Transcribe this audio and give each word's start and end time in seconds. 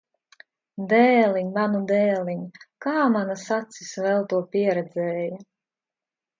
Dēliņ! 0.93 1.51
Manu 1.57 1.81
dēliņ! 1.91 2.41
Kā 2.87 2.95
manas 3.19 3.45
acis 3.61 3.95
vēl 4.09 4.29
to 4.35 4.43
pieredzēja! 4.57 5.41